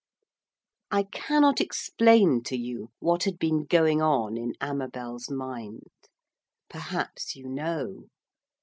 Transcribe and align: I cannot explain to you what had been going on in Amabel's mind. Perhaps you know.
I 0.89 1.03
cannot 1.03 1.61
explain 1.61 2.41
to 2.45 2.57
you 2.57 2.89
what 2.97 3.25
had 3.25 3.37
been 3.37 3.65
going 3.65 4.01
on 4.01 4.35
in 4.35 4.53
Amabel's 4.59 5.29
mind. 5.29 5.89
Perhaps 6.71 7.35
you 7.35 7.47
know. 7.47 8.07